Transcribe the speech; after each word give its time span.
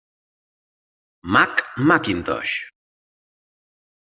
Mac 1.33 1.75
Macintosh. 1.77 2.73